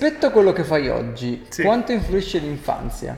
rispetto 0.00 0.24
a 0.26 0.30
quello 0.30 0.52
che 0.54 0.64
fai 0.64 0.88
oggi, 0.88 1.44
Sì. 1.50 1.62
quanto 1.62 1.92
influisce 1.92 2.38
l'infanzia? 2.38 3.14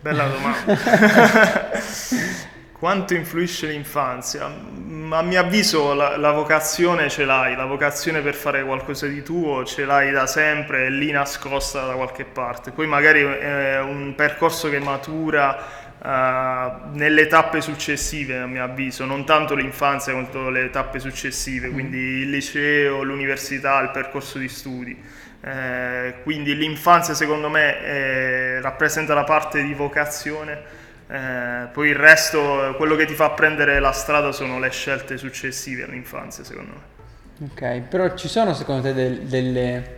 Bella 0.00 0.28
domanda. 0.28 0.78
Quanto 2.78 3.12
influisce 3.12 3.66
l'infanzia? 3.66 4.44
A 4.46 5.22
mio 5.22 5.40
avviso 5.40 5.94
la, 5.94 6.16
la 6.16 6.30
vocazione 6.30 7.08
ce 7.08 7.24
l'hai, 7.24 7.56
la 7.56 7.64
vocazione 7.64 8.20
per 8.20 8.34
fare 8.34 8.64
qualcosa 8.64 9.08
di 9.08 9.20
tuo 9.24 9.64
ce 9.64 9.84
l'hai 9.84 10.12
da 10.12 10.28
sempre, 10.28 10.86
è 10.86 10.88
lì 10.88 11.10
nascosta 11.10 11.84
da 11.84 11.94
qualche 11.94 12.24
parte. 12.24 12.70
Poi 12.70 12.86
magari 12.86 13.20
è 13.20 13.80
un 13.80 14.14
percorso 14.16 14.70
che 14.70 14.78
matura 14.78 15.56
eh, 16.02 16.70
nelle 16.92 17.26
tappe 17.26 17.60
successive, 17.60 18.38
a 18.38 18.46
mio 18.46 18.62
avviso, 18.62 19.04
non 19.04 19.24
tanto 19.24 19.54
l'infanzia 19.54 20.12
quanto 20.12 20.50
le 20.50 20.70
tappe 20.70 20.98
successive, 21.00 21.70
quindi 21.70 21.98
il 21.98 22.30
liceo, 22.30 23.02
l'università, 23.02 23.80
il 23.80 23.90
percorso 23.90 24.38
di 24.38 24.48
studi. 24.48 24.96
Eh, 25.40 26.16
quindi 26.24 26.56
l'infanzia 26.56 27.14
secondo 27.14 27.48
me 27.48 27.80
eh, 27.80 28.60
rappresenta 28.60 29.14
la 29.14 29.24
parte 29.24 29.62
di 29.62 29.72
vocazione, 29.74 30.62
eh, 31.08 31.68
poi 31.72 31.88
il 31.90 31.94
resto, 31.94 32.74
quello 32.76 32.96
che 32.96 33.06
ti 33.06 33.14
fa 33.14 33.30
prendere 33.30 33.78
la 33.78 33.92
strada 33.92 34.32
sono 34.32 34.58
le 34.58 34.70
scelte 34.70 35.16
successive 35.16 35.84
all'infanzia 35.84 36.44
secondo 36.44 36.72
me. 36.72 36.96
Ok, 37.40 37.82
però 37.88 38.14
ci 38.16 38.26
sono 38.28 38.52
secondo 38.52 38.82
te 38.82 38.94
del- 38.94 39.26
delle 39.26 39.96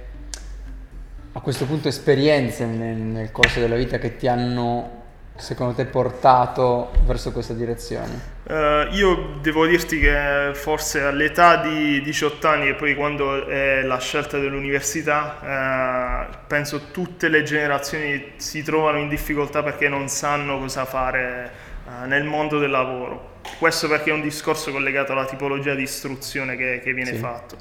a 1.33 1.41
questo 1.41 1.65
punto 1.65 1.89
esperienze 1.89 2.67
nel, 2.67 2.97
nel 2.97 3.31
corso 3.31 3.61
della 3.61 3.77
vita 3.77 3.99
che 3.99 4.17
ti 4.17 4.27
hanno 4.27 5.00
secondo 5.41 5.75
te 5.75 5.87
portato 5.87 6.91
verso 7.05 7.33
questa 7.33 7.55
direzione? 7.55 8.39
Eh, 8.45 8.89
io 8.93 9.37
devo 9.41 9.67
dirti 9.67 9.99
che 10.01 10.51
forse 10.55 11.03
all'età 11.03 11.57
di 11.57 12.01
18 12.03 12.49
anni 12.49 12.69
e 12.69 12.75
poi 12.75 12.95
quando 12.95 13.47
è 13.47 13.83
la 13.83 13.99
scelta 13.99 14.39
dell'università, 14.39 16.29
eh, 16.33 16.37
penso 16.47 16.91
tutte 16.91 17.29
le 17.29 17.43
generazioni 17.43 18.33
si 18.37 18.63
trovano 18.63 18.99
in 18.99 19.09
difficoltà 19.09 19.63
perché 19.63 19.89
non 19.89 20.09
sanno 20.09 20.59
cosa 20.59 20.85
fare 20.85 21.51
eh, 21.87 22.07
nel 22.07 22.25
mondo 22.25 22.59
del 22.59 22.71
lavoro. 22.71 23.29
Questo 23.59 23.89
perché 23.89 24.11
è 24.11 24.13
un 24.13 24.21
discorso 24.21 24.71
collegato 24.71 25.13
alla 25.13 25.25
tipologia 25.25 25.75
di 25.75 25.83
istruzione 25.83 26.57
che, 26.57 26.81
che 26.83 26.93
viene 26.93 27.13
Sì. 27.13 27.19
fatto. 27.19 27.57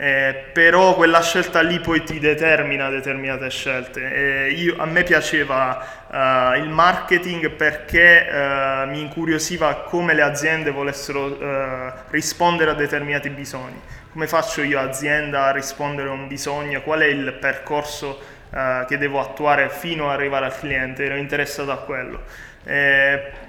Eh, 0.00 0.44
però 0.52 0.94
quella 0.94 1.20
scelta 1.22 1.60
lì 1.60 1.80
poi 1.80 2.04
ti 2.04 2.20
determina 2.20 2.88
determinate 2.88 3.50
scelte. 3.50 4.46
Eh, 4.46 4.50
io- 4.52 4.76
a 4.78 4.84
me 4.86 5.02
piaceva 5.02 6.54
eh, 6.54 6.58
il 6.60 6.68
marketing 6.68 7.50
perché 7.50 8.28
eh, 8.28 8.84
mi 8.86 9.00
incuriosiva 9.00 9.74
come 9.88 10.14
le 10.14 10.22
aziende 10.22 10.70
volessero 10.70 11.40
eh, 11.40 11.92
rispondere 12.10 12.70
a 12.70 12.74
determinati 12.74 13.28
bisogni. 13.30 13.80
Come 14.12 14.28
faccio 14.28 14.62
io 14.62 14.78
azienda 14.78 15.46
a 15.46 15.50
rispondere 15.50 16.08
a 16.08 16.12
un 16.12 16.28
bisogno? 16.28 16.80
Qual 16.82 17.00
è 17.00 17.06
il 17.06 17.32
percorso 17.32 18.20
eh, 18.54 18.84
che 18.86 18.98
devo 18.98 19.18
attuare 19.18 19.68
fino 19.68 20.06
ad 20.08 20.14
arrivare 20.14 20.44
al 20.46 20.56
cliente? 20.56 21.04
Ero 21.06 21.16
interessato 21.16 21.72
a 21.72 21.78
quello. 21.78 22.22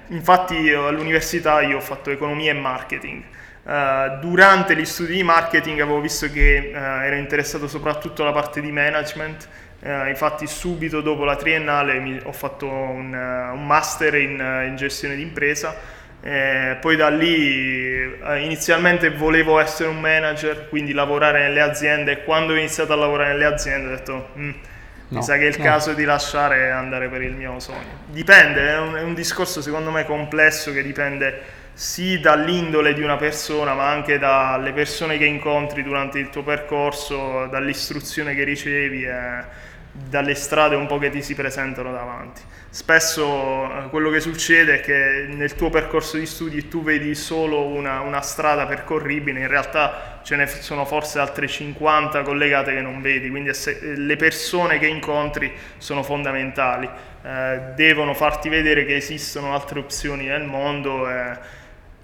Infatti 0.08 0.72
all'università 0.72 1.62
io 1.62 1.78
ho 1.78 1.82
fatto 1.82 2.10
economia 2.10 2.52
e 2.52 2.56
marketing. 2.56 3.24
Eh, 3.68 4.18
durante 4.22 4.76
gli 4.76 4.86
studi 4.86 5.14
di 5.16 5.24
marketing 5.24 5.80
avevo 5.82 6.00
visto 6.00 6.30
che 6.32 6.72
eh, 6.74 7.06
ero 7.06 7.16
interessato 7.16 7.68
soprattutto 7.68 8.24
alla 8.24 8.32
parte 8.32 8.62
di 8.62 8.72
management, 8.72 9.48
eh, 9.82 10.10
infatti 10.10 10.48
subito 10.48 11.02
dopo 11.02 11.24
la 11.24 11.36
triennale 11.36 12.00
mi- 12.00 12.20
ho 12.24 12.32
fatto 12.32 12.68
un, 12.68 13.14
un 13.14 13.66
master 13.66 14.16
in, 14.16 14.64
in 14.68 14.76
gestione 14.76 15.16
di 15.16 15.22
impresa, 15.22 15.76
eh, 16.22 16.78
poi 16.82 16.96
da 16.98 17.10
lì 17.10 18.18
inizialmente 18.44 19.10
volevo 19.12 19.60
essere 19.60 19.90
un 19.90 20.00
manager, 20.00 20.68
quindi 20.70 20.92
lavorare 20.94 21.42
nelle 21.44 21.62
aziende 21.62 22.12
e 22.12 22.24
quando 22.24 22.54
ho 22.54 22.58
iniziato 22.58 22.94
a 22.94 22.96
lavorare 22.96 23.32
nelle 23.34 23.46
aziende 23.46 23.88
ho 23.88 23.96
detto 23.96 24.30
"Mm, 24.38 24.52
No, 25.12 25.18
mi 25.18 25.24
sa 25.24 25.38
che 25.38 25.46
è 25.46 25.48
il 25.48 25.56
no. 25.58 25.64
caso 25.64 25.94
di 25.94 26.04
lasciare 26.04 26.66
e 26.68 26.70
andare 26.70 27.08
per 27.10 27.22
il 27.24 27.34
mio 27.34 27.60
sogno. 27.60 28.04
Dipende, 28.06 28.70
è 28.70 28.78
un, 28.78 28.94
è 28.94 29.02
un 29.02 29.16
discorso 29.16 29.60
secondo 29.62 29.90
me 29.90 30.06
complesso 30.06 30.72
che 30.72 30.84
dipende 30.84 31.42
sì 31.80 32.20
dall'indole 32.20 32.94
di 32.94 33.02
una 33.02 33.16
persona, 33.16 33.74
ma 33.74 33.88
anche 33.88 34.18
dalle 34.20 34.74
persone 34.74 35.18
che 35.18 35.24
incontri 35.24 35.82
durante 35.82 36.20
il 36.20 36.30
tuo 36.30 36.44
percorso, 36.44 37.46
dall'istruzione 37.46 38.36
che 38.36 38.44
ricevi 38.44 39.06
e 39.06 39.44
dalle 39.90 40.36
strade 40.36 40.76
un 40.76 40.88
po' 40.88 40.98
che 40.98 41.10
ti 41.10 41.22
si 41.22 41.36
presentano 41.36 41.94
davanti. 41.94 42.42
Spesso 42.70 43.86
eh, 43.86 43.90
quello 43.90 44.10
che 44.10 44.20
succede 44.20 44.76
è 44.76 44.82
che 44.82 45.28
nel 45.30 45.56
tuo 45.56 45.70
percorso 45.70 46.18
di 46.18 46.26
studi 46.26 46.68
tu 46.68 46.84
vedi 46.84 47.16
solo 47.16 47.66
una, 47.68 48.02
una 48.02 48.20
strada 48.22 48.66
percorribile, 48.66 49.40
in 49.40 49.48
realtà 49.48 50.20
ce 50.22 50.36
ne 50.36 50.48
sono 50.48 50.84
forse 50.84 51.20
altre 51.20 51.48
50 51.48 52.24
collegate 52.24 52.74
che 52.74 52.82
non 52.82 53.00
vedi, 53.02 53.30
quindi 53.30 53.52
le 53.96 54.16
persone 54.18 54.80
che 54.80 54.88
incontri 54.88 55.50
sono 55.78 56.04
fondamentali, 56.04 56.90
eh, 57.24 57.62
devono 57.74 58.14
farti 58.14 58.50
vedere 58.50 58.84
che 58.84 58.98
esistono 58.98 59.54
altre 59.54 59.80
opzioni 59.80 60.26
nel 60.26 60.44
mondo. 60.44 61.10
eh, 61.10 61.58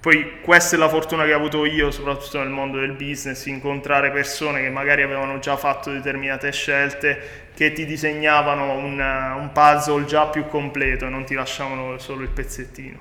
poi 0.06 0.40
questa 0.40 0.76
è 0.76 0.78
la 0.78 0.88
fortuna 0.88 1.26
che 1.26 1.34
ho 1.34 1.36
avuto 1.36 1.66
io, 1.66 1.90
soprattutto 1.90 2.38
nel 2.38 2.50
mondo 2.50 2.80
del 2.80 2.92
business, 2.92 3.48
incontrare 3.48 4.12
persone 4.12 4.62
che 4.62 4.70
magari 4.70 5.02
avevano 5.02 5.40
già 5.40 5.58
fatto 5.58 5.90
determinate 5.90 6.52
scelte, 6.52 7.48
che 7.56 7.72
ti 7.72 7.88
disegnavano 7.88 8.74
un, 8.74 9.00
un 9.00 9.50
puzzle 9.52 10.06
già 10.06 10.28
più 10.28 10.46
completo 10.46 11.08
e 11.08 11.10
non 11.10 11.26
ti 11.26 11.34
lasciavano 11.34 11.98
solo 11.98 12.22
il 12.22 12.30
pezzettino. 12.30 13.00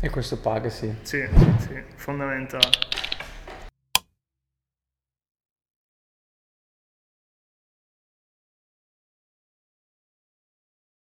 E 0.00 0.10
questo 0.10 0.38
paga, 0.38 0.70
sì. 0.70 0.94
Sì, 1.02 1.26
sì, 1.58 1.82
fondamentale. 1.96 2.70